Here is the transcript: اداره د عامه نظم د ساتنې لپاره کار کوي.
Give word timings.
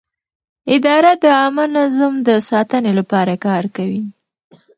اداره 0.75 1.13
د 1.23 1.25
عامه 1.39 1.65
نظم 1.77 2.13
د 2.27 2.29
ساتنې 2.49 2.91
لپاره 2.99 3.33
کار 3.45 3.63
کوي. 3.75 4.01